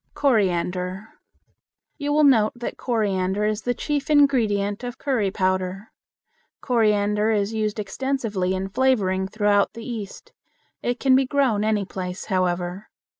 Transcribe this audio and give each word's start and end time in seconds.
Coriander. 0.15 1.09
You 1.99 2.11
will 2.11 2.23
note 2.23 2.53
that 2.55 2.75
coriander 2.75 3.45
is 3.45 3.61
the 3.61 3.75
chief 3.75 4.09
ingredient 4.09 4.83
of 4.83 4.97
curry 4.97 5.29
powder. 5.29 5.91
Coriander 6.59 7.29
is 7.29 7.53
used 7.53 7.77
extensively 7.79 8.55
in 8.55 8.67
flavoring 8.69 9.27
throughout 9.27 9.73
the 9.73 9.87
East. 9.87 10.33
It 10.81 10.99
can 10.99 11.15
be 11.15 11.27
grown 11.27 11.63
any 11.63 11.85
place, 11.85 12.25
however. 12.33 12.89